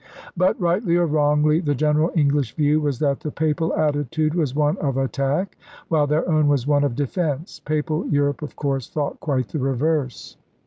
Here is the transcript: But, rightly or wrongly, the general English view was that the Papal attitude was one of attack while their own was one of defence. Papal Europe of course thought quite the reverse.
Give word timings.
But, 0.35 0.59
rightly 0.59 0.95
or 0.95 1.05
wrongly, 1.05 1.59
the 1.59 1.75
general 1.75 2.09
English 2.15 2.55
view 2.55 2.81
was 2.81 2.97
that 2.97 3.19
the 3.19 3.29
Papal 3.29 3.71
attitude 3.75 4.33
was 4.33 4.55
one 4.55 4.75
of 4.79 4.97
attack 4.97 5.55
while 5.89 6.07
their 6.07 6.27
own 6.27 6.47
was 6.47 6.65
one 6.65 6.83
of 6.83 6.95
defence. 6.95 7.59
Papal 7.59 8.07
Europe 8.07 8.41
of 8.41 8.55
course 8.55 8.89
thought 8.89 9.19
quite 9.19 9.49
the 9.49 9.59
reverse. 9.59 10.37